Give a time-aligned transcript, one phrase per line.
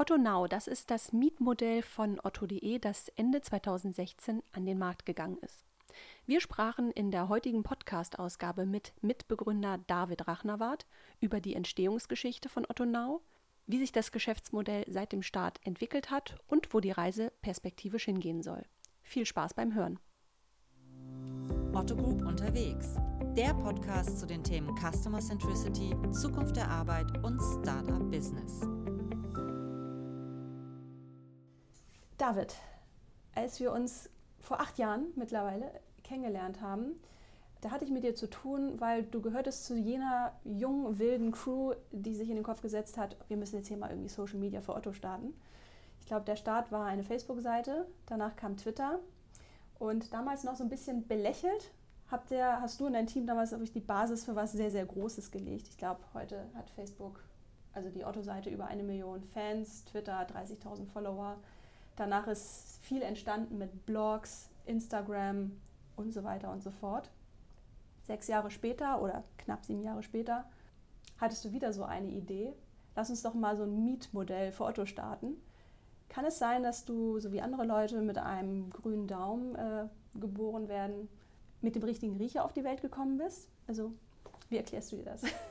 [0.00, 5.38] Otto Now, das ist das Mietmodell von Otto.de, das Ende 2016 an den Markt gegangen
[5.38, 5.64] ist.
[6.24, 10.86] Wir sprachen in der heutigen Podcast-Ausgabe mit Mitbegründer David Rachnawart
[11.18, 13.22] über die Entstehungsgeschichte von Otto Now,
[13.66, 18.44] wie sich das Geschäftsmodell seit dem Start entwickelt hat und wo die Reise perspektivisch hingehen
[18.44, 18.62] soll.
[19.02, 19.98] Viel Spaß beim Hören.
[21.72, 22.94] Otto Group unterwegs.
[23.36, 28.60] Der Podcast zu den Themen Customer Centricity, Zukunft der Arbeit und Startup Business.
[32.18, 32.56] David,
[33.34, 35.70] als wir uns vor acht Jahren mittlerweile
[36.02, 37.00] kennengelernt haben,
[37.60, 41.74] da hatte ich mit dir zu tun, weil du gehörtest zu jener jungen, wilden Crew,
[41.92, 44.60] die sich in den Kopf gesetzt hat, wir müssen jetzt hier mal irgendwie Social Media
[44.60, 45.32] für Otto starten.
[46.00, 48.98] Ich glaube, der Start war eine Facebook-Seite, danach kam Twitter
[49.78, 51.72] und damals noch so ein bisschen belächelt.
[52.10, 54.86] Habt ihr, hast du und dein Team damals ich, die Basis für was sehr, sehr
[54.86, 55.68] Großes gelegt?
[55.68, 57.22] Ich glaube, heute hat Facebook,
[57.74, 61.36] also die Otto-Seite, über eine Million Fans, Twitter 30.000 Follower.
[61.98, 65.50] Danach ist viel entstanden mit Blogs, Instagram
[65.96, 67.10] und so weiter und so fort.
[68.04, 70.44] Sechs Jahre später oder knapp sieben Jahre später
[71.18, 72.54] hattest du wieder so eine Idee.
[72.94, 75.42] Lass uns doch mal so ein Mietmodell für Otto starten.
[76.08, 80.68] Kann es sein, dass du, so wie andere Leute, mit einem grünen Daumen äh, geboren
[80.68, 81.08] werden,
[81.62, 83.48] mit dem richtigen Riecher auf die Welt gekommen bist?
[83.66, 83.92] Also,
[84.50, 85.22] wie erklärst du dir das?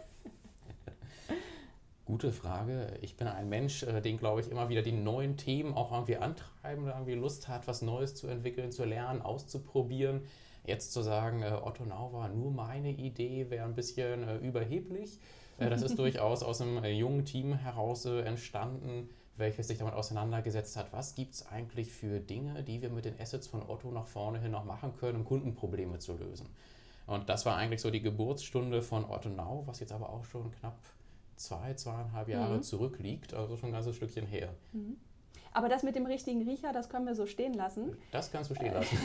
[2.08, 2.94] Gute Frage.
[3.02, 6.16] Ich bin ein Mensch, äh, den, glaube ich, immer wieder die neuen Themen auch irgendwie
[6.16, 10.22] antreiben, der irgendwie Lust hat, was Neues zu entwickeln, zu lernen, auszuprobieren.
[10.64, 15.20] Jetzt zu sagen, äh, Otto Nau war nur meine Idee, wäre ein bisschen äh, überheblich.
[15.58, 21.14] Das ist durchaus aus einem jungen Team heraus entstanden, welches sich damit auseinandergesetzt hat, was
[21.14, 24.52] gibt es eigentlich für Dinge, die wir mit den Assets von Otto nach vorne hin
[24.52, 26.48] noch machen können, um Kundenprobleme zu lösen.
[27.06, 30.52] Und das war eigentlich so die Geburtsstunde von Otto Now, was jetzt aber auch schon
[30.52, 30.78] knapp
[31.38, 32.64] zwei, zweieinhalb Jahre mhm.
[32.64, 34.54] zurückliegt, also schon ein ganzes Stückchen her.
[34.74, 34.98] Mhm.
[35.54, 37.98] Aber das mit dem richtigen Riecher, das können wir so stehen lassen.
[38.12, 38.96] Das kannst du stehen lassen.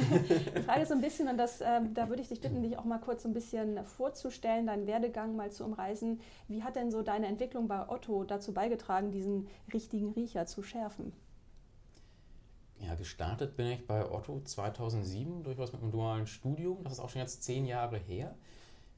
[0.54, 2.76] Die Frage ist so ein bisschen, und das, äh, da würde ich dich bitten, dich
[2.78, 6.20] auch mal kurz so ein bisschen vorzustellen, deinen Werdegang mal zu umreißen.
[6.48, 11.14] Wie hat denn so deine Entwicklung bei Otto dazu beigetragen, diesen richtigen Riecher zu schärfen?
[12.80, 16.82] Ja, gestartet bin ich bei Otto 2007 durchaus mit einem dualen Studium.
[16.82, 18.34] Das ist auch schon jetzt zehn Jahre her.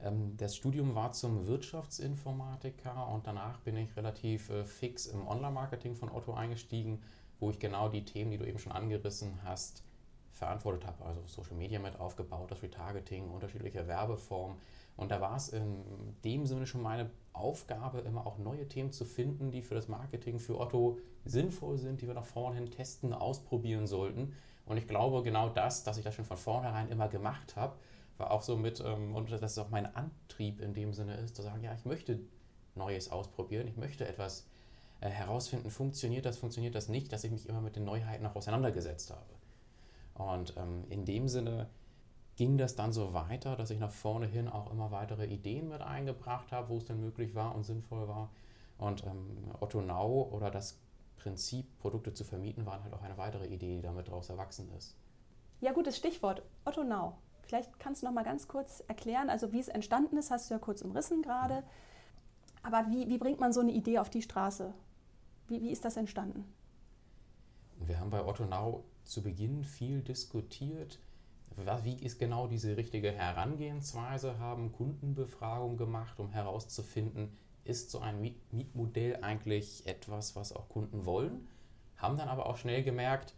[0.04, 5.94] Ähm, das Studium war zum Wirtschaftsinformatiker und danach bin ich relativ äh, fix im Online-Marketing
[5.94, 7.02] von Otto eingestiegen,
[7.40, 9.82] wo ich genau die Themen, die du eben schon angerissen hast,
[10.30, 11.04] verantwortet habe.
[11.04, 14.56] Also Social Media mit aufgebaut, das Retargeting, unterschiedliche Werbeformen.
[14.96, 15.82] Und da war es in
[16.24, 20.38] dem Sinne schon meine Aufgabe, immer auch neue Themen zu finden, die für das Marketing
[20.38, 24.34] für Otto sinnvoll sind, die wir nach vorne hin testen, ausprobieren sollten.
[24.66, 27.76] Und ich glaube, genau das, dass ich das schon von vornherein immer gemacht habe,
[28.18, 31.36] war auch so mit, ähm, und das ist auch mein Antrieb in dem Sinne ist,
[31.36, 32.20] zu sagen, ja, ich möchte
[32.74, 34.46] Neues ausprobieren, ich möchte etwas
[35.00, 38.36] äh, herausfinden, funktioniert das, funktioniert das nicht, dass ich mich immer mit den Neuheiten auch
[38.36, 39.34] auseinandergesetzt habe.
[40.14, 41.68] Und ähm, in dem Sinne
[42.36, 45.82] ging das dann so weiter, dass ich nach vorne hin auch immer weitere Ideen mit
[45.82, 48.30] eingebracht habe, wo es dann möglich war und sinnvoll war.
[48.78, 50.80] Und ähm, Otto Now oder das
[51.16, 54.96] Prinzip, Produkte zu vermieten, war halt auch eine weitere Idee, die damit daraus erwachsen ist.
[55.60, 56.42] Ja, gutes Stichwort.
[56.64, 57.14] Otto Now.
[57.46, 60.54] Vielleicht kannst du noch mal ganz kurz erklären, also wie es entstanden ist, hast du
[60.54, 61.62] ja kurz umrissen gerade.
[62.62, 64.72] Aber wie, wie bringt man so eine Idee auf die Straße?
[65.48, 66.44] Wie, wie ist das entstanden?
[67.80, 70.98] Wir haben bei Otto Now zu Beginn viel diskutiert,
[71.84, 79.18] wie ist genau diese richtige Herangehensweise, haben Kundenbefragungen gemacht, um herauszufinden, ist so ein Mietmodell
[79.22, 81.46] eigentlich etwas, was auch Kunden wollen,
[81.96, 83.34] haben dann aber auch schnell gemerkt,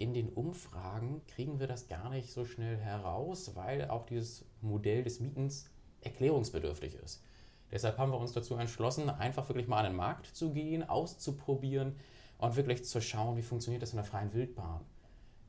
[0.00, 5.04] in den Umfragen kriegen wir das gar nicht so schnell heraus, weil auch dieses Modell
[5.04, 5.68] des Mietens
[6.00, 7.22] erklärungsbedürftig ist.
[7.70, 11.96] Deshalb haben wir uns dazu entschlossen, einfach wirklich mal an den Markt zu gehen, auszuprobieren
[12.38, 14.80] und wirklich zu schauen, wie funktioniert das in der freien Wildbahn.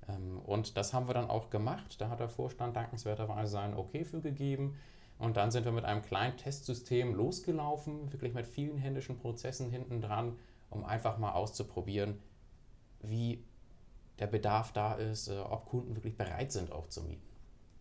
[0.09, 2.01] Ähm, und das haben wir dann auch gemacht.
[2.01, 4.75] Da hat der Vorstand dankenswerterweise sein Okay für gegeben.
[5.17, 10.01] Und dann sind wir mit einem kleinen Testsystem losgelaufen, wirklich mit vielen händischen Prozessen hinten
[10.01, 10.38] dran,
[10.69, 12.19] um einfach mal auszuprobieren,
[13.02, 13.46] wie
[14.22, 17.28] der Bedarf da ist, äh, ob Kunden wirklich bereit sind, auch zu mieten.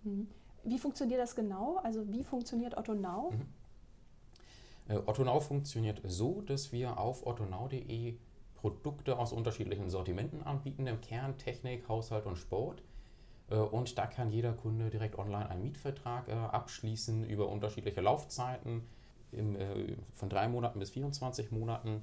[0.02, 0.28] Mhm.
[0.64, 1.76] Wie funktioniert das genau?
[1.82, 3.30] Also wie funktioniert Otto Now?
[3.30, 3.46] Mhm.
[4.88, 8.16] Äh, Otto Now funktioniert so, dass wir auf ottonau.de
[8.54, 12.82] Produkte aus unterschiedlichen Sortimenten anbieten, im Kern Technik, Haushalt und Sport.
[13.50, 18.82] Äh, und da kann jeder Kunde direkt online einen Mietvertrag abschließen über unterschiedliche Laufzeiten
[20.12, 22.02] von drei Monaten bis 24 Monaten.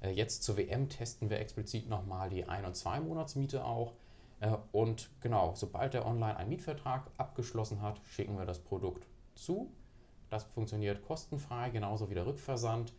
[0.00, 3.94] Äh, jetzt zur WM testen wir explizit nochmal die Ein- und Zwei-Monatsmiete auch.
[4.40, 9.70] Äh, und genau, sobald der online einen Mietvertrag abgeschlossen hat, schicken wir das Produkt zu.
[10.30, 12.92] Das funktioniert kostenfrei, genauso wie der Rückversand.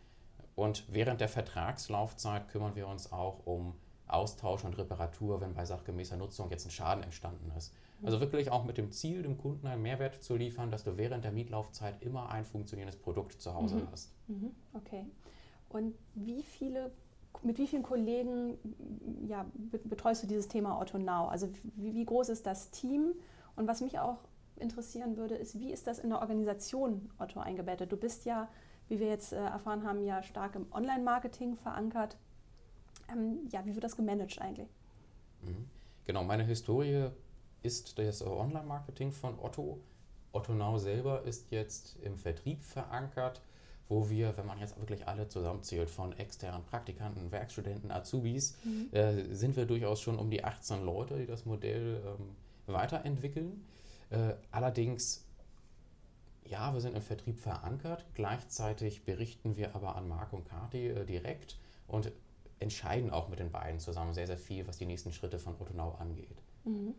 [0.55, 3.75] Und während der Vertragslaufzeit kümmern wir uns auch um
[4.07, 7.73] Austausch und Reparatur, wenn bei sachgemäßer Nutzung jetzt ein Schaden entstanden ist.
[8.01, 11.23] Also wirklich auch mit dem Ziel, dem Kunden einen Mehrwert zu liefern, dass du während
[11.25, 13.87] der Mietlaufzeit immer ein funktionierendes Produkt zu Hause Mhm.
[13.91, 14.11] hast.
[14.27, 15.05] Mhm, Okay.
[15.69, 16.91] Und wie viele,
[17.43, 18.57] mit wie vielen Kollegen
[19.27, 21.27] ja, be- betreust du dieses Thema Otto Now?
[21.27, 23.13] Also wie, wie groß ist das Team?
[23.55, 24.17] Und was mich auch
[24.55, 27.91] interessieren würde, ist, wie ist das in der Organisation Otto eingebettet?
[27.91, 28.49] Du bist ja,
[28.87, 32.17] wie wir jetzt äh, erfahren haben, ja stark im Online-Marketing verankert.
[33.11, 34.69] Ähm, ja, wie wird das gemanagt eigentlich?
[35.41, 35.67] Mhm.
[36.05, 37.09] Genau, meine Historie
[37.61, 39.79] ist das Online-Marketing von Otto.
[40.31, 43.41] Otto Now selber ist jetzt im Vertrieb verankert,
[43.89, 48.55] wo wir, wenn man jetzt wirklich alle zusammenzählt, von externen Praktikanten, Werkstudenten, Azubis,
[48.91, 52.35] äh, sind wir durchaus schon um die 18 Leute, die das Modell ähm,
[52.67, 53.65] weiterentwickeln.
[54.11, 55.25] Äh, allerdings,
[56.45, 58.05] ja, wir sind im Vertrieb verankert.
[58.13, 61.57] Gleichzeitig berichten wir aber an Marc und Kati äh, direkt
[61.87, 62.11] und
[62.59, 65.95] entscheiden auch mit den beiden zusammen sehr, sehr viel, was die nächsten Schritte von Now
[65.99, 66.43] angeht.
[66.63, 66.93] Mhm.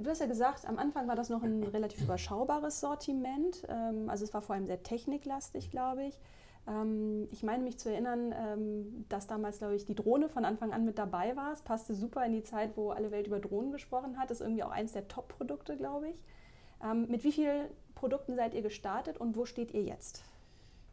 [0.00, 3.64] Du hast ja gesagt, am Anfang war das noch ein relativ überschaubares Sortiment.
[3.68, 6.18] Ähm, Also es war vor allem sehr techniklastig, glaube ich.
[6.66, 10.72] Ähm, Ich meine mich zu erinnern, ähm, dass damals, glaube ich, die Drohne von Anfang
[10.72, 11.52] an mit dabei war.
[11.52, 14.30] Es passte super in die Zeit, wo alle Welt über Drohnen gesprochen hat.
[14.30, 16.22] Das ist irgendwie auch eins der Top-Produkte, glaube ich.
[17.06, 20.24] Mit wie vielen Produkten seid ihr gestartet und wo steht ihr jetzt?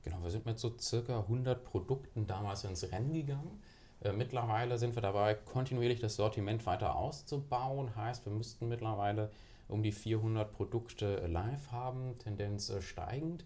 [0.03, 3.59] Genau, wir sind mit so circa 100 Produkten damals ins Rennen gegangen.
[4.01, 7.95] Äh, mittlerweile sind wir dabei, kontinuierlich das Sortiment weiter auszubauen.
[7.95, 9.29] Heißt, wir müssten mittlerweile
[9.67, 13.45] um die 400 Produkte live haben, Tendenz äh, steigend.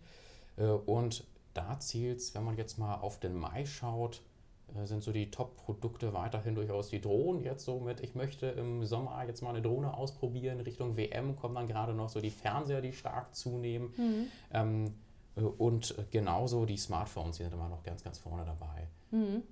[0.58, 4.22] Äh, und da zielt es, wenn man jetzt mal auf den Mai schaut,
[4.86, 7.44] sind so die Top-Produkte weiterhin durchaus die Drohnen.
[7.44, 10.60] Jetzt so mit, ich möchte im Sommer jetzt mal eine Drohne ausprobieren.
[10.62, 13.94] Richtung WM kommen dann gerade noch so die Fernseher, die stark zunehmen.
[14.52, 14.90] Ähm, äh,
[15.36, 18.88] und genauso die Smartphones, die sind immer noch ganz, ganz vorne dabei.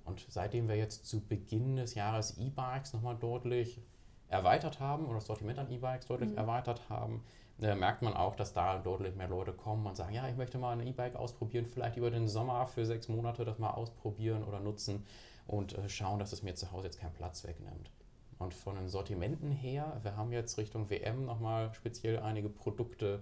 [0.06, 3.82] Und seitdem wir jetzt zu Beginn des Jahres E-Bikes nochmal deutlich
[4.28, 7.24] erweitert haben oder das Sortiment an E-Bikes deutlich erweitert haben,
[7.62, 10.58] äh, merkt man auch, dass da deutlich mehr Leute kommen und sagen, ja, ich möchte
[10.58, 14.60] mal ein E-Bike ausprobieren, vielleicht über den Sommer für sechs Monate das mal ausprobieren oder
[14.60, 15.06] nutzen
[15.48, 17.92] und äh, schauen, dass es mir zu Hause jetzt keinen Platz wegnimmt.
[18.40, 23.22] Und von den Sortimenten her, wir haben jetzt Richtung WM nochmal speziell einige Produkte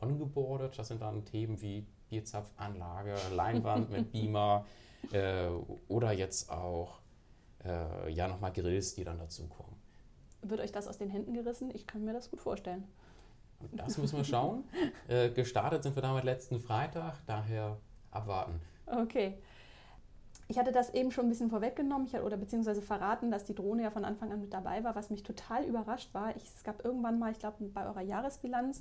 [0.00, 0.78] ongeboardet.
[0.78, 4.66] Das sind dann Themen wie Bierzapfanlage, Leinwand mit Beamer
[5.12, 5.48] äh,
[5.88, 7.00] oder jetzt auch
[7.64, 9.76] äh, ja nochmal Grills, die dann dazukommen.
[10.42, 11.70] Wird euch das aus den Händen gerissen?
[11.74, 12.84] Ich kann mir das gut vorstellen.
[13.60, 14.64] Und das müssen wir schauen.
[15.08, 17.76] äh, gestartet sind wir damit letzten Freitag, daher
[18.10, 18.60] abwarten.
[18.86, 19.38] Okay.
[20.50, 23.54] Ich hatte das eben schon ein bisschen vorweggenommen ich, hatte- oder beziehungsweise verraten, dass die
[23.54, 26.34] Drohne ja von Anfang an mit dabei war, was mich total überrascht war.
[26.34, 28.80] Ich, es gab irgendwann mal, ich glaube, bei eurer Jahresbilanz,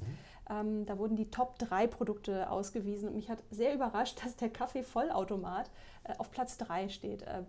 [0.50, 4.50] ähm, da wurden die Top 3 Produkte ausgewiesen und mich hat sehr überrascht, dass der
[4.50, 5.70] Kaffee-Vollautomat
[6.06, 7.22] äh, auf Platz 3 steht.
[7.22, 7.44] Äh,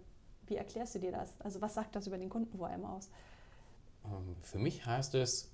[0.48, 1.32] wie erklärst du dir das?
[1.38, 3.08] Also was sagt das über den Kunden vor allem aus?
[4.04, 5.50] Ähm, für mich heißt es,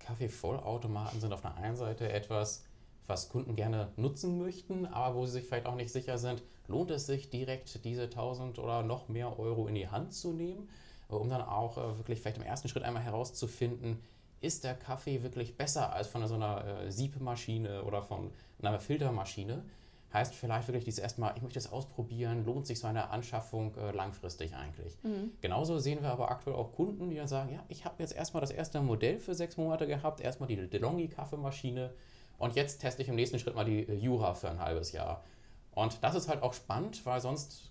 [0.00, 2.66] Kaffeevollautomaten sind auf der einen Seite etwas,
[3.06, 6.90] was Kunden gerne nutzen möchten, aber wo sie sich vielleicht auch nicht sicher sind, lohnt
[6.90, 10.68] es sich direkt diese 1000 oder noch mehr Euro in die Hand zu nehmen,
[11.10, 13.98] äh, um dann auch äh, wirklich vielleicht im ersten Schritt einmal herauszufinden,
[14.40, 18.30] ist der Kaffee wirklich besser als von so einer äh, Siebmaschine oder von
[18.60, 19.62] einer Filtermaschine?
[20.12, 23.92] Heißt vielleicht wirklich dieses erstmal, ich möchte es ausprobieren, lohnt sich so eine Anschaffung äh,
[23.92, 24.98] langfristig eigentlich?
[25.40, 28.42] Genauso sehen wir aber aktuell auch Kunden, die dann sagen, ja, ich habe jetzt erstmal
[28.42, 31.94] das erste Modell für sechs Monate gehabt, erstmal die DeLonghi Kaffeemaschine
[32.38, 35.22] und jetzt teste ich im nächsten Schritt mal die Jura für ein halbes Jahr.
[35.74, 37.70] Und das ist halt auch spannend, weil sonst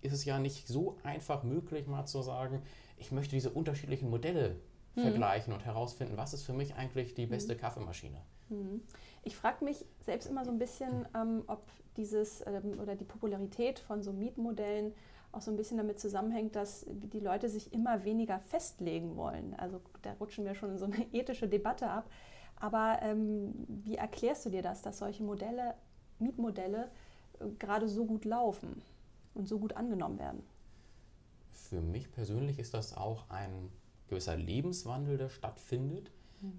[0.00, 2.62] ist es ja nicht so einfach möglich, mal zu sagen,
[2.96, 4.56] ich möchte diese unterschiedlichen Modelle
[4.94, 8.20] vergleichen und herausfinden, was ist für mich eigentlich die beste Kaffeemaschine.
[8.48, 8.82] Mhm.
[9.22, 11.64] Ich frage mich selbst immer so ein bisschen, ähm, ob
[11.96, 14.94] dieses ähm, oder die Popularität von so Mietmodellen
[15.32, 19.54] auch so ein bisschen damit zusammenhängt, dass die Leute sich immer weniger festlegen wollen.
[19.54, 22.08] Also da rutschen wir schon in so eine ethische Debatte ab.
[22.56, 25.74] Aber ähm, wie erklärst du dir das, dass solche Modelle,
[26.20, 26.90] Mietmodelle,
[27.58, 28.82] gerade so gut laufen
[29.34, 30.42] und so gut angenommen werden?
[31.50, 33.70] Für mich persönlich ist das auch ein
[34.08, 36.10] gewisser Lebenswandel, der stattfindet.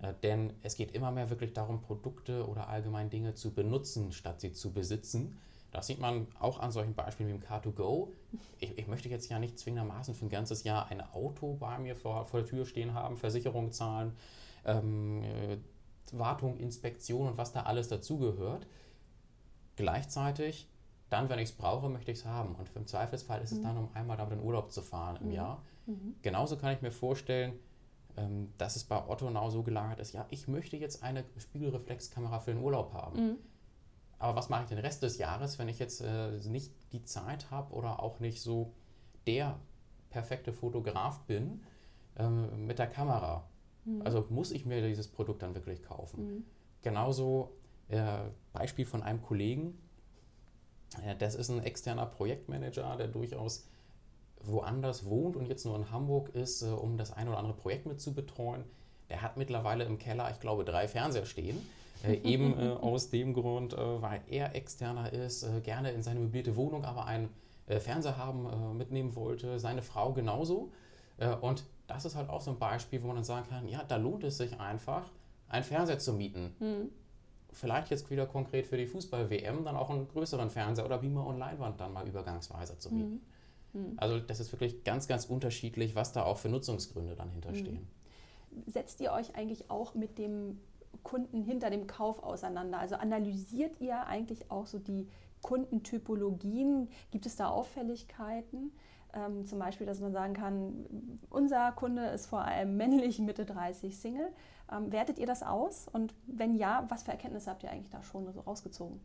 [0.01, 4.41] Äh, denn es geht immer mehr wirklich darum, Produkte oder allgemein Dinge zu benutzen, statt
[4.41, 5.37] sie zu besitzen.
[5.71, 8.07] Das sieht man auch an solchen Beispielen wie im Car2Go.
[8.59, 11.95] Ich, ich möchte jetzt ja nicht zwingendermaßen für ein ganzes Jahr ein Auto bei mir
[11.95, 14.13] vor, vor der Tür stehen haben, Versicherung zahlen,
[14.63, 15.57] ähm, äh,
[16.13, 18.67] Wartung, Inspektion und was da alles dazugehört.
[19.75, 20.69] Gleichzeitig,
[21.09, 22.55] dann, wenn ich es brauche, möchte ich es haben.
[22.55, 25.61] Und im Zweifelsfall ist es dann, um einmal damit in Urlaub zu fahren im Jahr.
[26.21, 27.53] Genauso kann ich mir vorstellen,
[28.17, 32.39] ähm, dass es bei Otto Now so gelagert ist, ja, ich möchte jetzt eine Spiegelreflexkamera
[32.39, 33.19] für den Urlaub haben.
[34.19, 37.51] aber was mache ich den Rest des Jahres, wenn ich jetzt äh, nicht die Zeit
[37.51, 38.73] habe oder auch nicht so
[39.27, 39.59] der
[40.09, 41.63] perfekte Fotograf bin
[42.17, 43.47] ähm, mit der Kamera?
[43.83, 44.01] Mhm.
[44.03, 46.25] Also muss ich mir dieses Produkt dann wirklich kaufen?
[46.25, 46.45] Mhm.
[46.81, 47.51] Genauso
[48.53, 49.77] Beispiel von einem Kollegen,
[51.03, 53.67] äh, das ist ein externer Projektmanager, der durchaus
[54.41, 57.85] woanders wohnt und jetzt nur in Hamburg ist, äh, um das ein oder andere Projekt
[57.85, 58.63] mit zu betreuen.
[59.09, 61.57] Der hat mittlerweile im Keller, ich glaube, drei Fernseher stehen.
[62.03, 66.19] Äh, eben äh, aus dem Grund, äh, weil er externer ist, äh, gerne in seine
[66.19, 67.29] möblierte Wohnung aber einen
[67.67, 70.71] äh, Fernseher haben mitnehmen wollte, seine Frau genauso.
[71.41, 73.95] und das ist halt auch so ein Beispiel, wo man dann sagen kann, ja, da
[73.95, 75.09] lohnt es sich einfach,
[75.47, 76.53] einen Fernseher zu mieten.
[76.59, 76.89] Mhm.
[77.55, 81.37] Vielleicht jetzt wieder konkret für die Fußball-WM dann auch einen größeren Fernseher oder Beamer und
[81.37, 83.21] Leinwand dann mal übergangsweise zu mieten.
[83.71, 83.81] Mhm.
[83.81, 83.93] mhm.
[83.97, 87.87] Also das ist wirklich ganz, ganz unterschiedlich, was da auch für Nutzungsgründe dann hinterstehen.
[88.51, 88.63] Mhm.
[88.71, 90.59] Setzt ihr euch eigentlich auch mit dem
[91.03, 92.79] Kunden hinter dem Kauf auseinander?
[92.79, 95.07] Also analysiert ihr eigentlich auch so die
[95.41, 96.89] Kundentypologien?
[97.11, 98.71] Gibt es da Auffälligkeiten?
[99.15, 100.85] Ähm, zum Beispiel, dass man sagen kann,
[101.29, 104.27] unser Kunde ist vor allem männlich, Mitte 30, Single.
[104.71, 105.87] Ähm, wertet ihr das aus?
[105.87, 108.99] Und wenn ja, was für Erkenntnisse habt ihr eigentlich da schon so rausgezogen?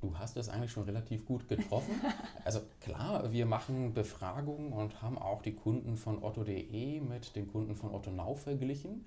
[0.00, 1.94] Du hast es eigentlich schon relativ gut getroffen.
[2.44, 7.76] Also klar, wir machen Befragungen und haben auch die Kunden von otto.de mit den Kunden
[7.76, 9.06] von Otto Now verglichen.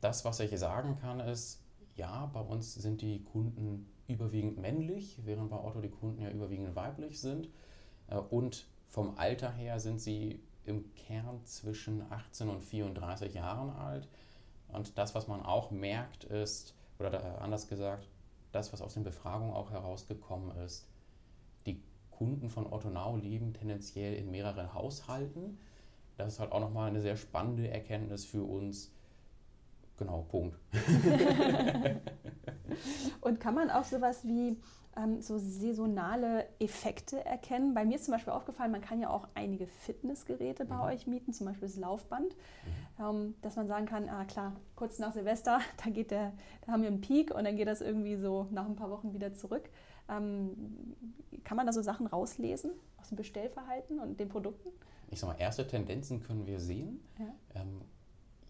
[0.00, 1.60] Das, was ich sagen kann, ist,
[1.96, 6.74] ja, bei uns sind die Kunden überwiegend männlich, während bei Otto die Kunden ja überwiegend
[6.74, 7.50] weiblich sind.
[8.08, 14.08] Äh, und vom Alter her sind sie im Kern zwischen 18 und 34 Jahren alt.
[14.68, 18.08] Und das, was man auch merkt, ist, oder anders gesagt,
[18.52, 20.86] das, was aus den Befragungen auch herausgekommen ist,
[21.66, 25.58] die Kunden von Otto Now leben tendenziell in mehreren Haushalten.
[26.16, 28.92] Das ist halt auch nochmal eine sehr spannende Erkenntnis für uns,
[30.00, 30.56] Genau, Punkt.
[33.20, 34.56] und kann man auch sowas wie
[34.96, 37.74] ähm, so saisonale Effekte erkennen?
[37.74, 40.82] Bei mir ist zum Beispiel aufgefallen, man kann ja auch einige Fitnessgeräte bei mhm.
[40.82, 43.04] euch mieten, zum Beispiel das Laufband, mhm.
[43.04, 46.32] ähm, dass man sagen kann, ah klar, kurz nach Silvester, da geht der,
[46.66, 49.12] da haben wir einen Peak und dann geht das irgendwie so nach ein paar Wochen
[49.14, 49.68] wieder zurück.
[50.08, 50.96] Ähm,
[51.44, 54.70] kann man da so Sachen rauslesen aus dem Bestellverhalten und den Produkten?
[55.08, 57.00] Ich sag mal, erste Tendenzen können wir sehen.
[57.18, 57.64] Ja.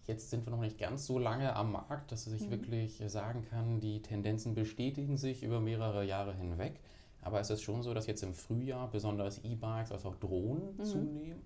[0.07, 2.51] Jetzt sind wir noch nicht ganz so lange am Markt, dass ich mhm.
[2.51, 6.79] wirklich sagen kann, die Tendenzen bestätigen sich über mehrere Jahre hinweg.
[7.21, 10.83] Aber es ist schon so, dass jetzt im Frühjahr besonders E-Bikes als auch Drohnen mhm.
[10.83, 11.41] zunehmen.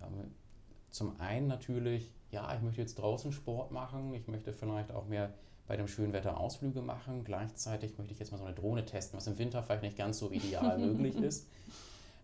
[0.00, 0.32] Ähm,
[0.90, 5.32] zum einen natürlich, ja, ich möchte jetzt draußen Sport machen, ich möchte vielleicht auch mehr
[5.66, 7.24] bei dem schönen Wetter Ausflüge machen.
[7.24, 10.18] Gleichzeitig möchte ich jetzt mal so eine Drohne testen, was im Winter vielleicht nicht ganz
[10.18, 11.46] so ideal möglich ist.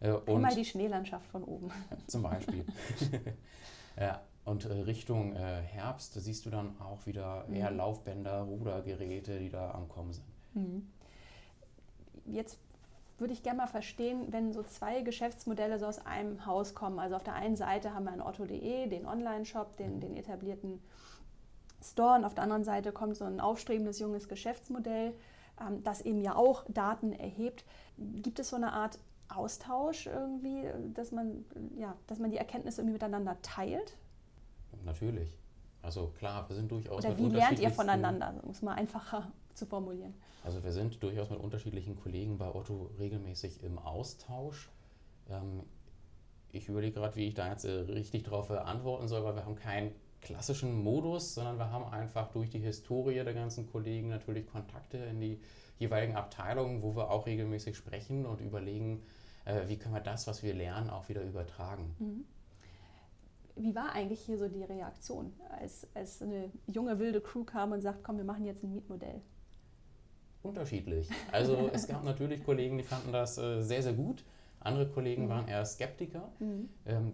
[0.00, 1.70] Äh, und Einmal die Schneelandschaft von oben.
[2.06, 2.64] Zum Beispiel.
[3.98, 7.56] ja, Und äh, Richtung äh, Herbst siehst du dann auch wieder mhm.
[7.56, 10.26] eher Laufbänder, Rudergeräte, die da am Kommen sind.
[10.54, 10.88] Mhm.
[12.24, 12.58] Jetzt
[13.18, 16.98] würde ich gerne mal verstehen, wenn so zwei Geschäftsmodelle so aus einem Haus kommen.
[16.98, 20.00] Also auf der einen Seite haben wir ein Otto.de, den Online-Shop, den, mhm.
[20.00, 20.80] den etablierten
[21.82, 25.12] Store und auf der anderen Seite kommt so ein aufstrebendes junges Geschäftsmodell,
[25.60, 27.64] ähm, das eben ja auch Daten erhebt.
[27.98, 30.64] Gibt es so eine Art Austausch irgendwie,
[30.94, 31.44] dass man,
[31.76, 33.94] ja, dass man die Erkenntnisse irgendwie miteinander teilt?
[34.84, 35.38] Natürlich.
[35.82, 39.66] Also klar, wir sind durchaus Oder wie lernt ihr voneinander, um es mal einfacher zu
[39.66, 40.14] formulieren?
[40.44, 44.70] Also wir sind durchaus mit unterschiedlichen Kollegen bei Otto regelmäßig im Austausch.
[45.28, 45.62] Ähm,
[46.50, 49.56] ich überlege gerade, wie ich da jetzt äh, richtig darauf antworten soll, weil wir haben
[49.56, 54.98] keinen klassischen Modus, sondern wir haben einfach durch die Historie der ganzen Kollegen natürlich Kontakte
[54.98, 55.40] in die
[55.78, 59.02] jeweiligen Abteilungen, wo wir auch regelmäßig sprechen und überlegen,
[59.44, 61.94] äh, wie können wir das, was wir lernen, auch wieder übertragen.
[61.98, 62.24] Mhm
[63.58, 67.80] wie war eigentlich hier so die Reaktion, als, als eine junge wilde Crew kam und
[67.80, 69.20] sagt, komm, wir machen jetzt ein Mietmodell?
[70.42, 71.08] Unterschiedlich.
[71.32, 74.24] Also es gab natürlich Kollegen, die fanden das äh, sehr, sehr gut.
[74.60, 75.28] Andere Kollegen mhm.
[75.28, 76.30] waren eher Skeptiker.
[76.38, 76.68] Mhm.
[76.86, 77.12] Ähm,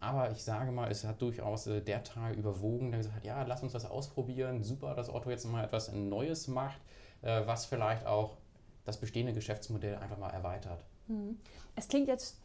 [0.00, 3.42] aber ich sage mal, es hat durchaus äh, der Teil überwogen, der gesagt hat, ja,
[3.44, 4.64] lass uns das ausprobieren.
[4.64, 6.80] Super, dass Otto jetzt mal etwas Neues macht,
[7.22, 8.36] äh, was vielleicht auch
[8.84, 10.84] das bestehende Geschäftsmodell einfach mal erweitert.
[11.06, 11.38] Mhm.
[11.76, 12.41] Es klingt jetzt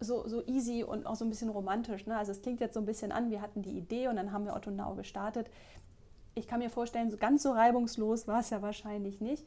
[0.00, 2.06] so, so easy und auch so ein bisschen romantisch.
[2.06, 2.16] Ne?
[2.16, 4.44] Also es klingt jetzt so ein bisschen an, wir hatten die Idee und dann haben
[4.44, 5.50] wir Otto Now gestartet.
[6.34, 9.44] Ich kann mir vorstellen, so ganz so reibungslos war es ja wahrscheinlich nicht.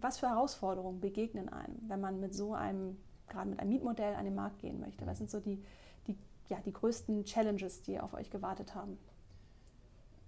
[0.00, 2.96] Was für Herausforderungen begegnen einem, wenn man mit so einem,
[3.28, 5.06] gerade mit einem Mietmodell an den Markt gehen möchte?
[5.06, 5.62] Was sind so die,
[6.06, 6.16] die,
[6.48, 8.98] ja, die größten Challenges, die auf euch gewartet haben?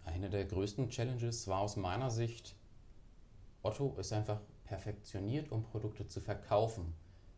[0.04, 2.54] Eine der größten Challenges war aus meiner Sicht,
[3.62, 6.94] Otto ist einfach perfektioniert, um Produkte zu verkaufen.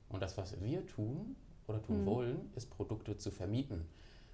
[0.09, 2.07] Und das, was wir tun, oder tun mhm.
[2.07, 3.87] wollen, ist Produkte zu vermieten.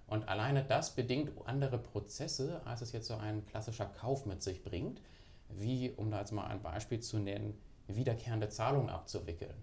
[0.06, 4.62] Und alleine das bedingt andere Prozesse, als es jetzt so ein klassischer Kauf mit sich
[4.62, 5.00] bringt.
[5.48, 7.56] Wie, um da jetzt mal ein Beispiel zu nennen,
[7.86, 9.54] wiederkehrende Zahlungen abzuwickeln.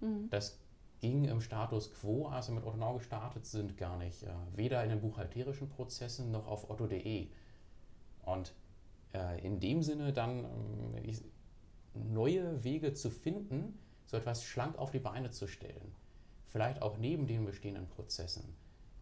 [0.00, 0.28] Mhm.
[0.30, 0.58] Das
[1.00, 4.22] ging im Status quo, als wir mit Otto Now gestartet sind, gar nicht.
[4.22, 7.28] Äh, weder in den buchhalterischen Prozessen noch auf otto.de.
[8.24, 8.52] Und
[9.12, 10.44] äh, in dem Sinne dann
[10.94, 11.14] äh,
[11.94, 15.94] neue Wege zu finden, so etwas schlank auf die Beine zu stellen.
[16.56, 18.42] Vielleicht auch neben den bestehenden Prozessen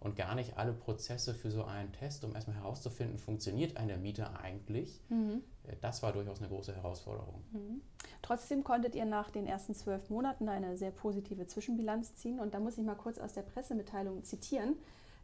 [0.00, 4.28] und gar nicht alle Prozesse für so einen Test, um erstmal herauszufinden, funktioniert eine Miete
[4.40, 5.00] eigentlich.
[5.08, 5.40] Mhm.
[5.62, 7.44] Äh, das war durchaus eine große Herausforderung.
[7.52, 7.80] Mhm.
[8.22, 12.40] Trotzdem konntet ihr nach den ersten zwölf Monaten eine sehr positive Zwischenbilanz ziehen.
[12.40, 14.74] Und da muss ich mal kurz aus der Pressemitteilung zitieren.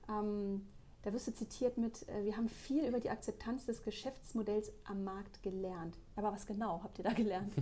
[0.09, 0.69] Ähm,
[1.03, 5.03] da wirst du zitiert mit, äh, wir haben viel über die Akzeptanz des Geschäftsmodells am
[5.03, 5.99] Markt gelernt.
[6.15, 7.53] Aber was genau habt ihr da gelernt?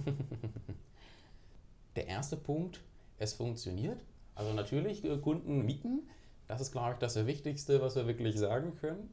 [1.97, 2.83] der erste Punkt,
[3.17, 4.05] es funktioniert.
[4.39, 6.09] Also natürlich, äh, Kunden mieten
[6.49, 9.13] das ist, glaube ich, das Wichtigste, was wir wirklich sagen können.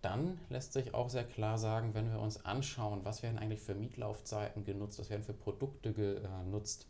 [0.00, 3.74] Dann lässt sich auch sehr klar sagen, wenn wir uns anschauen, was werden eigentlich für
[3.74, 6.86] Mietlaufzeiten genutzt, was werden für Produkte genutzt.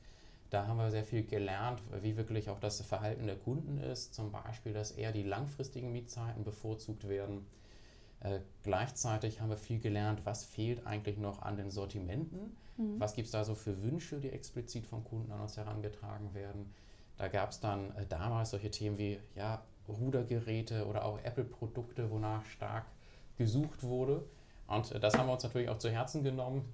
[0.50, 4.14] Da haben wir sehr viel gelernt, wie wirklich auch das Verhalten der Kunden ist.
[4.14, 7.46] Zum Beispiel, dass eher die langfristigen Mietzeiten bevorzugt werden.
[8.20, 12.56] Äh, gleichzeitig haben wir viel gelernt, was fehlt eigentlich noch an den Sortimenten.
[12.76, 13.00] Mhm.
[13.00, 16.74] Was gibt es da so für Wünsche, die explizit vom Kunden an uns herangetragen werden.
[17.18, 22.44] Da gab es dann äh, damals solche Themen wie ja, Rudergeräte oder auch Apple-Produkte, wonach
[22.46, 22.86] stark
[23.36, 24.24] gesucht wurde.
[24.68, 26.72] Und äh, das haben wir uns natürlich auch zu Herzen genommen.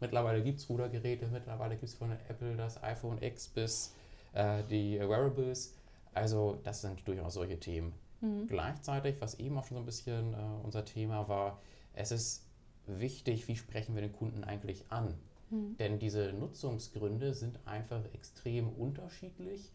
[0.00, 3.94] Mittlerweile gibt es Rudergeräte, mittlerweile gibt es von Apple das iPhone X bis
[4.32, 5.76] äh, die Wearables.
[6.12, 7.94] Also das sind durchaus solche Themen.
[8.20, 8.48] Mhm.
[8.48, 11.60] Gleichzeitig, was eben auch schon so ein bisschen äh, unser Thema war,
[11.94, 12.46] es ist
[12.86, 15.14] wichtig, wie sprechen wir den Kunden eigentlich an.
[15.50, 15.76] Mhm.
[15.78, 19.70] Denn diese Nutzungsgründe sind einfach extrem unterschiedlich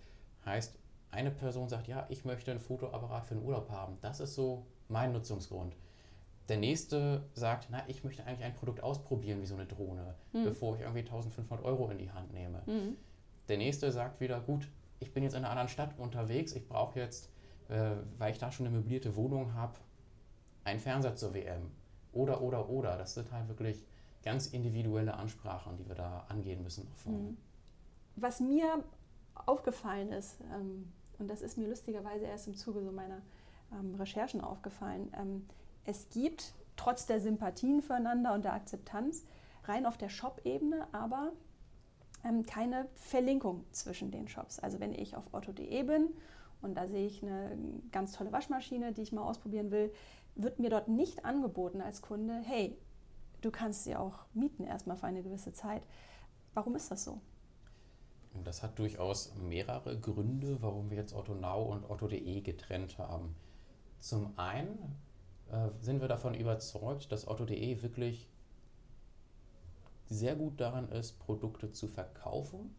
[0.50, 0.80] Heißt,
[1.12, 3.98] eine Person sagt, ja, ich möchte ein Fotoapparat für den Urlaub haben.
[4.02, 5.76] Das ist so mein Nutzungsgrund.
[6.48, 10.46] Der nächste sagt, na, ich möchte eigentlich ein Produkt ausprobieren wie so eine Drohne, mhm.
[10.46, 12.64] bevor ich irgendwie 1500 Euro in die Hand nehme.
[12.66, 12.98] Mhm.
[13.48, 14.68] Der nächste sagt wieder, gut,
[15.00, 17.30] ich bin jetzt in einer anderen Stadt unterwegs, ich brauche jetzt,
[17.70, 19.74] äh, weil ich da schon eine möblierte Wohnung habe,
[20.64, 21.72] einen Fernseher zur WM.
[22.12, 22.98] Oder, oder, oder.
[22.98, 23.86] Das sind halt wirklich
[24.24, 26.88] ganz individuelle Ansprachen, die wir da angehen müssen.
[27.06, 27.38] Mhm.
[28.16, 28.84] Was mir
[29.46, 33.22] aufgefallen ist, ähm, und das ist mir lustigerweise erst im Zuge so meiner
[33.72, 35.46] ähm, Recherchen aufgefallen, ähm,
[35.86, 39.26] es gibt trotz der Sympathien füreinander und der Akzeptanz
[39.66, 41.34] rein auf der Shop-Ebene aber
[42.24, 44.60] ähm, keine Verlinkung zwischen den Shops.
[44.60, 46.10] Also wenn ich auf otto.de bin
[46.62, 47.58] und da sehe ich eine
[47.92, 49.92] ganz tolle Waschmaschine, die ich mal ausprobieren will,
[50.36, 52.78] wird mir dort nicht angeboten als Kunde, hey,
[53.42, 55.84] du kannst sie auch mieten erstmal für eine gewisse Zeit.
[56.54, 57.20] Warum ist das so?
[58.34, 63.36] Das hat durchaus mehrere Gründe, warum wir jetzt Otto Now und Otto.de getrennt haben.
[64.00, 64.96] Zum einen
[65.52, 68.28] äh, sind wir davon überzeugt, dass Otto.de wirklich
[70.08, 72.76] sehr gut daran ist, Produkte zu verkaufen.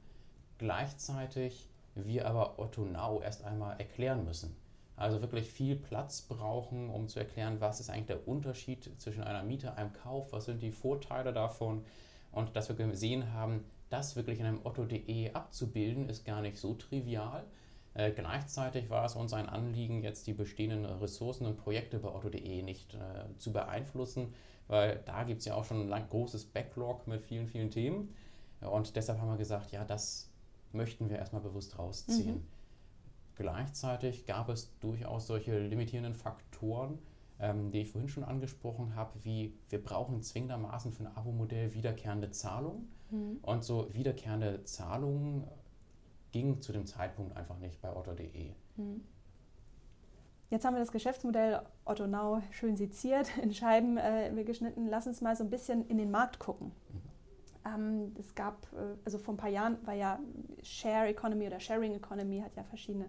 [0.59, 4.57] Gleichzeitig wir aber Otto Now erst einmal erklären müssen.
[4.97, 9.43] Also wirklich viel Platz brauchen, um zu erklären, was ist eigentlich der Unterschied zwischen einer
[9.43, 11.85] Miete, einem Kauf, was sind die Vorteile davon
[12.33, 16.75] und dass wir gesehen haben, das wirklich in einem Otto.de abzubilden, ist gar nicht so
[16.75, 17.45] trivial.
[17.95, 22.63] Äh, gleichzeitig war es uns ein Anliegen, jetzt die bestehenden Ressourcen und Projekte bei Otto.de
[22.63, 24.33] nicht äh, zu beeinflussen,
[24.69, 28.15] weil da gibt es ja auch schon ein lang, großes Backlog mit vielen, vielen Themen.
[28.61, 30.31] Und deshalb haben wir gesagt, ja, das
[30.73, 32.37] möchten wir erstmal bewusst rausziehen.
[32.37, 32.47] Mhm.
[33.35, 36.99] Gleichzeitig gab es durchaus solche limitierenden Faktoren,
[37.41, 42.31] ähm, die ich vorhin schon angesprochen habe, wie wir brauchen zwingendermaßen für ein Abo-Modell wiederkehrende
[42.31, 42.89] Zahlungen.
[43.11, 43.39] Mhm.
[43.43, 45.45] Und so wiederkehrende Zahlungen
[46.33, 48.53] ging zu dem Zeitpunkt einfach nicht bei otto.de.
[48.77, 49.03] Mhm.
[50.51, 54.89] Jetzt haben wir das Geschäftsmodell Otto Now schön seziert, in Scheiben äh, geschnitten.
[54.89, 56.73] Lass uns mal so ein bisschen in den Markt gucken.
[56.93, 57.01] Mhm.
[57.65, 60.19] Ähm, es gab, äh, also vor ein paar Jahren war ja
[60.63, 63.09] Share Economy oder Sharing Economy, hat ja verschiedene,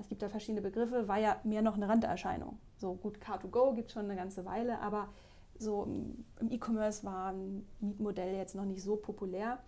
[0.00, 2.58] es gibt da verschiedene Begriffe, war ja mehr noch eine Randerscheinung.
[2.82, 5.08] So gut, Car2Go gibt es schon eine ganze Weile, aber
[5.56, 5.84] so
[6.40, 9.62] im E-Commerce war ein Mietmodell jetzt noch nicht so populär.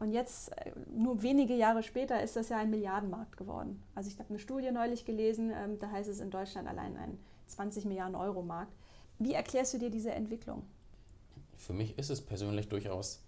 [0.00, 3.82] Und jetzt, äh, nur wenige Jahre später, ist das ja ein Milliardenmarkt geworden.
[3.94, 7.18] Also ich habe eine Studie neulich gelesen, ähm, da heißt es in Deutschland allein ein
[7.48, 8.72] 20 Milliarden Euro Markt.
[9.18, 10.62] Wie erklärst du dir diese Entwicklung?
[11.54, 13.22] Für mich ist es persönlich durchaus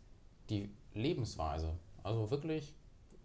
[0.49, 1.75] die Lebensweise.
[2.03, 2.75] Also wirklich,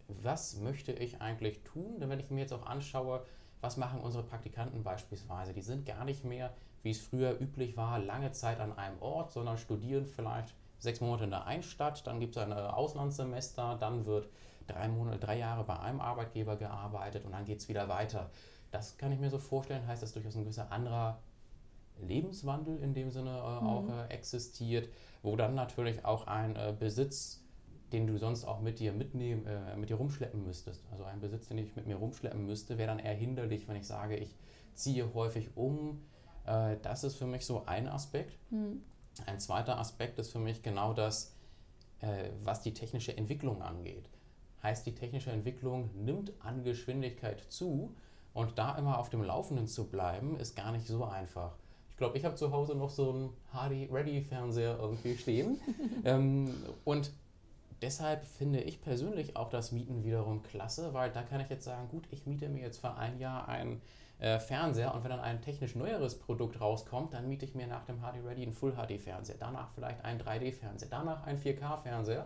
[0.09, 2.01] was möchte ich eigentlich tun?
[2.01, 3.23] Denn wenn ich mir jetzt auch anschaue,
[3.61, 6.51] was machen unsere Praktikanten beispielsweise, die sind gar nicht mehr
[6.85, 11.23] wie es früher üblich war, lange Zeit an einem Ort, sondern studieren vielleicht sechs Monate
[11.23, 14.29] in der einen Stadt, dann gibt es ein Auslandssemester, dann wird
[14.67, 18.29] drei, Monate, drei Jahre bei einem Arbeitgeber gearbeitet und dann geht es wieder weiter.
[18.69, 21.17] Das kann ich mir so vorstellen, heißt, dass durchaus ein gewisser anderer
[21.99, 23.67] Lebenswandel in dem Sinne äh, mhm.
[23.67, 24.87] auch äh, existiert,
[25.23, 27.41] wo dann natürlich auch ein äh, Besitz
[27.91, 30.83] den du sonst auch mit dir mitnehmen, äh, mit dir rumschleppen müsstest.
[30.91, 33.87] Also ein Besitz, den ich mit mir rumschleppen müsste, wäre dann eher hinderlich, wenn ich
[33.87, 34.35] sage, ich
[34.73, 36.01] ziehe häufig um.
[36.45, 38.37] Äh, das ist für mich so ein Aspekt.
[38.51, 38.81] Mhm.
[39.25, 41.35] Ein zweiter Aspekt ist für mich genau das,
[42.01, 44.09] äh, was die technische Entwicklung angeht.
[44.63, 47.93] Heißt, die technische Entwicklung nimmt an Geschwindigkeit zu
[48.33, 51.55] und da immer auf dem Laufenden zu bleiben, ist gar nicht so einfach.
[51.91, 55.61] Ich glaube, ich habe zu Hause noch so einen HD-Ready-Fernseher irgendwie stehen.
[56.03, 57.11] ähm, und
[57.85, 61.87] deshalb finde ich persönlich auch das Mieten wiederum klasse, weil da kann ich jetzt sagen,
[61.87, 63.79] gut, ich miete mir jetzt für ein Jahr einen
[64.17, 67.85] äh, Fernseher und wenn dann ein technisch neueres Produkt rauskommt, dann miete ich mir nach
[67.85, 71.83] dem HD Ready einen Full HD Fernseher, danach vielleicht einen 3D Fernseher, danach einen 4K
[71.83, 72.25] Fernseher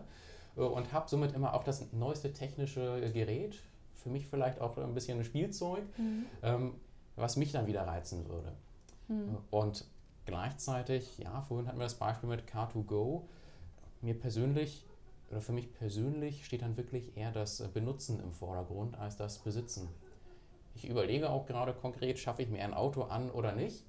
[0.55, 3.59] äh, und habe somit immer auch das neueste technische Gerät,
[3.95, 6.25] für mich vielleicht auch ein bisschen ein Spielzeug, mhm.
[6.41, 6.75] ähm,
[7.17, 8.53] was mich dann wieder reizen würde.
[9.09, 9.37] Mhm.
[9.51, 9.83] Und
[10.25, 13.23] gleichzeitig, ja, vorhin hatten wir das Beispiel mit Car2Go.
[14.01, 14.85] Mir persönlich
[15.29, 19.89] oder für mich persönlich steht dann wirklich eher das Benutzen im Vordergrund als das Besitzen.
[20.75, 23.85] Ich überlege auch gerade konkret, schaffe ich mir ein Auto an oder nicht.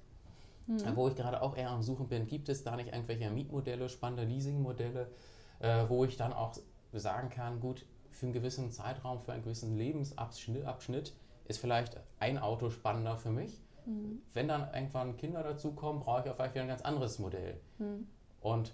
[0.67, 0.95] Mhm.
[0.95, 4.23] Wo ich gerade auch eher am Suchen bin, gibt es da nicht irgendwelche Mietmodelle, spannende
[4.23, 5.09] Leasingmodelle,
[5.59, 6.53] äh, wo ich dann auch
[6.93, 11.13] sagen kann, gut, für einen gewissen Zeitraum, für einen gewissen Lebensabschnitt
[11.47, 13.61] ist vielleicht ein Auto spannender für mich.
[13.85, 14.21] Mhm.
[14.33, 17.59] Wenn dann irgendwann Kinder dazukommen, brauche ich auf vielleicht wieder ein ganz anderes Modell.
[17.79, 18.07] Mhm.
[18.41, 18.73] Und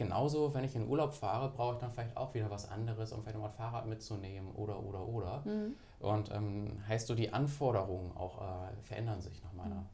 [0.00, 3.22] genauso, wenn ich in Urlaub fahre, brauche ich dann vielleicht auch wieder was anderes, um
[3.22, 5.42] vielleicht mal ein Fahrrad mitzunehmen oder, oder, oder.
[5.44, 5.76] Mhm.
[5.98, 9.74] Und ähm, heißt so, die Anforderungen auch äh, verändern sich nach meiner.
[9.74, 9.86] Mhm.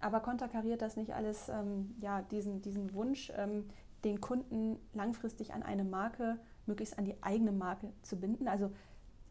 [0.00, 3.68] Aber konterkariert das nicht alles ähm, ja, diesen, diesen Wunsch, ähm,
[4.04, 8.48] den Kunden langfristig an eine Marke, möglichst an die eigene Marke zu binden?
[8.48, 8.72] Also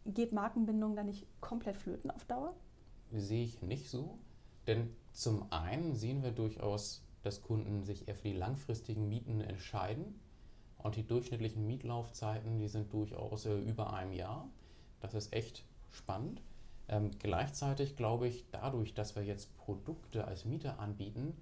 [0.05, 2.53] geht Markenbindung dann nicht komplett flöten auf Dauer?
[3.11, 4.19] Sehe ich nicht so.
[4.67, 10.19] Denn zum einen sehen wir durchaus dass Kunden sich eher für die langfristigen Mieten entscheiden.
[10.77, 14.49] Und die durchschnittlichen Mietlaufzeiten, die sind durchaus äh, über einem Jahr.
[14.99, 16.41] Das ist echt spannend.
[16.87, 21.35] Ähm, gleichzeitig glaube ich, dadurch, dass wir jetzt Produkte als Mieter anbieten,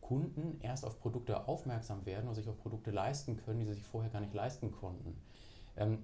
[0.00, 3.84] Kunden erst auf Produkte aufmerksam werden und sich auch Produkte leisten können, die sie sich
[3.84, 5.16] vorher gar nicht leisten konnten.
[5.76, 6.02] Ähm,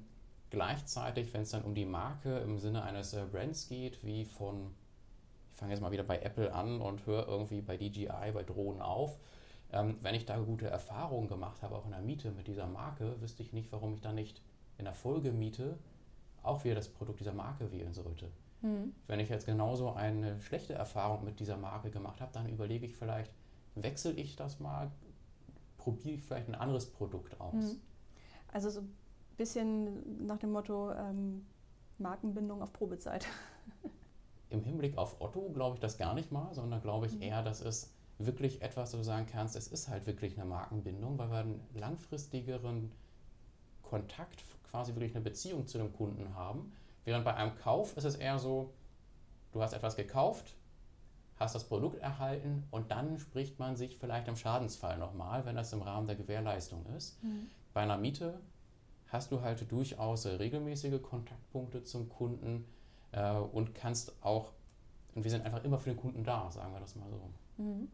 [0.49, 4.75] gleichzeitig, wenn es dann um die Marke im Sinne eines äh, Brands geht, wie von
[5.61, 9.19] fange jetzt mal wieder bei Apple an und höre irgendwie bei DJI, bei Drohnen auf.
[9.73, 13.21] Ähm, wenn ich da gute Erfahrungen gemacht habe, auch in der Miete mit dieser Marke,
[13.21, 14.43] wüsste ich nicht, warum ich dann nicht
[14.79, 15.79] in der Folgemiete
[16.43, 18.31] auch wieder das Produkt dieser Marke wählen sollte.
[18.63, 18.95] Mhm.
[19.07, 22.97] Wenn ich jetzt genauso eine schlechte Erfahrung mit dieser Marke gemacht habe, dann überlege ich
[22.97, 23.33] vielleicht,
[23.75, 24.91] wechsle ich das mal,
[25.77, 27.55] probiere ich vielleicht ein anderes Produkt aus.
[27.55, 27.81] Mhm.
[28.49, 28.97] Also so ein
[29.37, 31.45] bisschen nach dem Motto ähm,
[31.99, 33.27] Markenbindung auf Probezeit.
[34.51, 37.23] im Hinblick auf Otto glaube ich das gar nicht mal, sondern glaube ich mhm.
[37.23, 41.19] eher, dass es wirklich etwas, wo du sagen kannst, es ist halt wirklich eine Markenbindung,
[41.19, 42.93] weil wir einen langfristigeren
[43.83, 46.73] Kontakt, quasi wirklich eine Beziehung zu dem Kunden haben.
[47.05, 48.73] Während bei einem Kauf ist es eher so,
[49.53, 50.55] du hast etwas gekauft,
[51.37, 55.73] hast das Produkt erhalten und dann spricht man sich vielleicht im Schadensfall nochmal, wenn das
[55.73, 57.23] im Rahmen der Gewährleistung ist.
[57.25, 57.49] Mhm.
[57.73, 58.39] Bei einer Miete
[59.09, 62.67] hast du halt durchaus regelmäßige Kontaktpunkte zum Kunden
[63.13, 64.53] äh, und kannst auch,
[65.15, 67.63] und wir sind einfach immer für den Kunden da, sagen wir das mal so.
[67.63, 67.89] Mhm.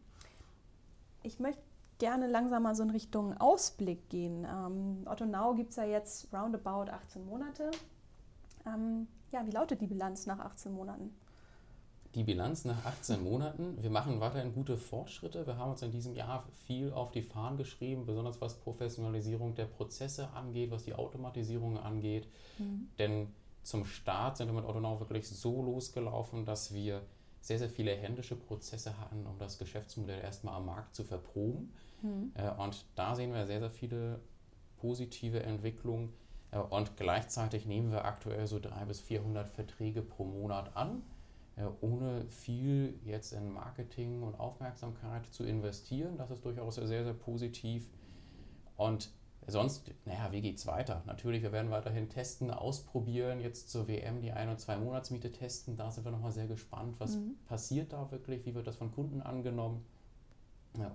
[1.23, 1.61] Ich möchte
[1.99, 4.45] gerne langsam mal so in Richtung Ausblick gehen.
[4.45, 7.71] Ähm, Otto Now gibt es ja jetzt roundabout 18 Monate.
[8.65, 11.15] Ähm, ja, wie lautet die Bilanz nach 18 Monaten?
[12.15, 13.77] Die Bilanz nach 18 Monaten.
[13.81, 15.45] Wir machen weiterhin gute Fortschritte.
[15.45, 19.65] Wir haben uns in diesem Jahr viel auf die Fahnen geschrieben, besonders was Professionalisierung der
[19.65, 22.27] Prozesse angeht, was die Automatisierung angeht.
[22.57, 22.89] Mhm.
[22.97, 23.27] Denn
[23.67, 27.01] zum Start sind wir mit Autonow wirklich so losgelaufen, dass wir
[27.41, 31.73] sehr, sehr viele händische Prozesse hatten, um das Geschäftsmodell erstmal am Markt zu verproben.
[32.01, 32.31] Mhm.
[32.57, 34.21] Und da sehen wir sehr, sehr viele
[34.77, 36.13] positive Entwicklungen.
[36.51, 41.03] Äh, und gleichzeitig nehmen wir aktuell so 300 bis 400 Verträge pro Monat an,
[41.57, 46.17] äh, ohne viel jetzt in Marketing und Aufmerksamkeit zu investieren.
[46.17, 47.89] Das ist durchaus sehr, sehr positiv.
[48.77, 49.09] Und
[49.49, 51.03] Sonst, naja, wie geht es weiter?
[51.05, 55.77] Natürlich, wir werden weiterhin testen, ausprobieren, jetzt zur WM die Ein- und Zwei-Monatsmiete testen.
[55.77, 57.37] Da sind wir nochmal sehr gespannt, was mhm.
[57.45, 59.85] passiert da wirklich, wie wird das von Kunden angenommen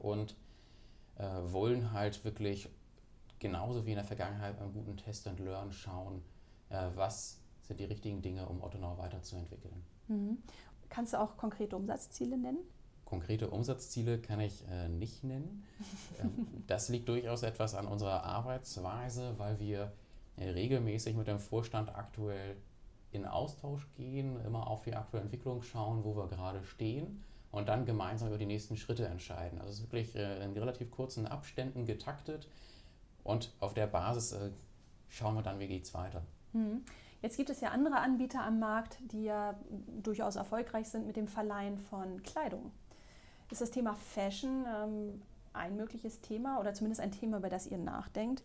[0.00, 0.36] und
[1.16, 2.68] äh, wollen halt wirklich
[3.38, 6.22] genauso wie in der Vergangenheit beim guten Test and Learn schauen,
[6.68, 9.82] äh, was sind die richtigen Dinge, um Ottonau weiterzuentwickeln.
[10.08, 10.38] Mhm.
[10.90, 12.58] Kannst du auch konkrete Umsatzziele nennen?
[13.12, 15.64] Konkrete Umsatzziele kann ich äh, nicht nennen.
[16.22, 19.92] Ähm, das liegt durchaus etwas an unserer Arbeitsweise, weil wir
[20.36, 22.56] äh, regelmäßig mit dem Vorstand aktuell
[23.10, 27.84] in Austausch gehen, immer auf die aktuelle Entwicklung schauen, wo wir gerade stehen und dann
[27.84, 29.58] gemeinsam über die nächsten Schritte entscheiden.
[29.58, 32.48] Also es ist wirklich äh, in relativ kurzen Abständen getaktet
[33.24, 34.50] und auf der Basis äh,
[35.08, 36.22] schauen wir dann, wie geht es weiter.
[36.54, 36.82] Mhm.
[37.20, 39.54] Jetzt gibt es ja andere Anbieter am Markt, die ja
[40.02, 42.72] durchaus erfolgreich sind mit dem Verleihen von Kleidung.
[43.52, 45.20] Ist das Thema Fashion ähm,
[45.52, 48.42] ein mögliches Thema oder zumindest ein Thema, über das ihr nachdenkt?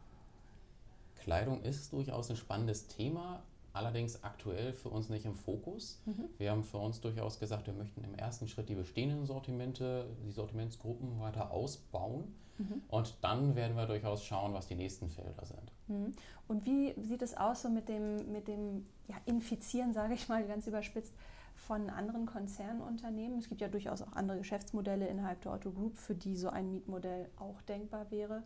[1.16, 3.42] Kleidung ist durchaus ein spannendes Thema,
[3.72, 6.02] allerdings aktuell für uns nicht im Fokus.
[6.06, 6.26] Mhm.
[6.38, 10.32] Wir haben für uns durchaus gesagt, wir möchten im ersten Schritt die bestehenden Sortimente, die
[10.32, 12.36] Sortimentsgruppen weiter ausbauen.
[12.58, 12.82] Mhm.
[12.90, 15.72] Und dann werden wir durchaus schauen, was die nächsten Felder sind.
[15.88, 16.12] Mhm.
[16.50, 20.46] Und wie sieht es aus so mit dem, mit dem ja, Infizieren, sage ich mal
[20.46, 21.14] ganz überspitzt,
[21.58, 23.40] von anderen Konzernunternehmen?
[23.40, 26.72] Es gibt ja durchaus auch andere Geschäftsmodelle innerhalb der Otto Group, für die so ein
[26.72, 28.44] Mietmodell auch denkbar wäre.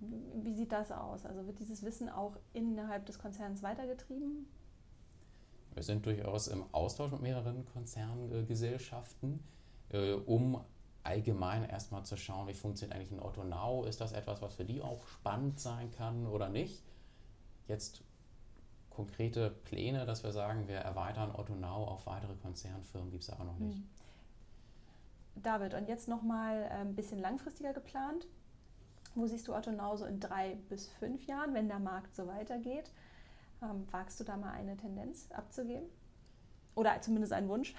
[0.00, 1.26] Wie sieht das aus?
[1.26, 4.46] Also wird dieses Wissen auch innerhalb des Konzerns weitergetrieben?
[5.74, 9.40] Wir sind durchaus im Austausch mit mehreren Konzerngesellschaften,
[9.90, 10.64] äh, um
[11.02, 13.84] allgemein erstmal zu schauen, wie funktioniert eigentlich ein Otto Now?
[13.84, 16.82] Ist das etwas, was für die auch spannend sein kann oder nicht?
[17.68, 18.02] Jetzt
[18.90, 23.44] konkrete Pläne, dass wir sagen, wir erweitern Otto Now auf weitere Konzernfirmen, gibt es aber
[23.44, 23.76] noch nicht.
[23.76, 23.88] Hm.
[25.36, 28.26] David, und jetzt nochmal ein bisschen langfristiger geplant.
[29.14, 32.26] Wo siehst du Otto Now so in drei bis fünf Jahren, wenn der Markt so
[32.26, 32.90] weitergeht?
[33.62, 35.88] Ähm, wagst du da mal eine Tendenz abzugeben?
[36.74, 37.74] Oder zumindest einen Wunsch?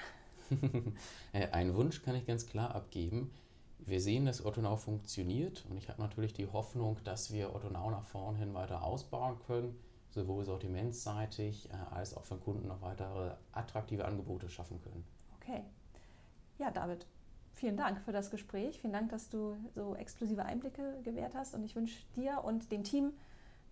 [1.33, 3.31] Äh, einen Wunsch kann ich ganz klar abgeben.
[3.79, 7.69] Wir sehen, dass Otto Now funktioniert und ich habe natürlich die Hoffnung, dass wir Otto
[7.69, 9.79] Now nach vorn hin weiter ausbauen können,
[10.11, 15.03] sowohl sortimentsseitig äh, als auch für Kunden noch weitere attraktive Angebote schaffen können.
[15.39, 15.63] Okay.
[16.57, 17.07] Ja, David,
[17.53, 18.79] Vielen Dank für das Gespräch.
[18.79, 21.53] Vielen Dank, dass du so exklusive Einblicke gewährt hast.
[21.53, 23.13] Und ich wünsche dir und dem Team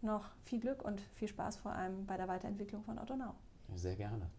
[0.02, 3.34] noch viel Glück und viel Spaß vor allem bei der Weiterentwicklung von Otto Now.
[3.76, 4.30] Sehr gerne.